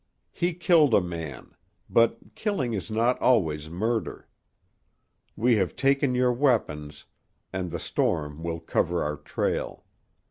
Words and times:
He 0.31 0.55
killed 0.55 0.95
a 0.95 0.99
man, 0.99 1.51
but 1.87 2.33
killing 2.33 2.73
is 2.73 2.89
not 2.89 3.21
always 3.21 3.69
murder. 3.69 4.27
We 5.35 5.57
have 5.57 5.75
taken 5.75 6.15
your 6.15 6.33
weapons, 6.33 7.05
and 7.53 7.69
the 7.69 7.79
storm 7.79 8.41
will 8.41 8.61
cover 8.61 9.03
our 9.03 9.17
trail. 9.17 9.85